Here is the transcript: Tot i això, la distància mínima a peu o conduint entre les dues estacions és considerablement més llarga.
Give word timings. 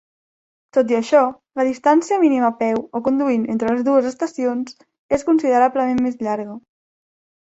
Tot 0.77 0.91
i 0.93 0.95
això, 0.99 1.19
la 1.59 1.65
distància 1.67 2.17
mínima 2.23 2.47
a 2.47 2.55
peu 2.61 2.79
o 2.99 3.03
conduint 3.09 3.43
entre 3.55 3.73
les 3.75 3.85
dues 3.89 4.09
estacions 4.13 4.75
és 5.19 5.27
considerablement 5.29 6.01
més 6.07 6.17
llarga. 6.29 6.57